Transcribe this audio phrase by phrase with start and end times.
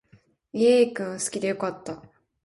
[0.51, 2.01] イェーイ君を好きで良かった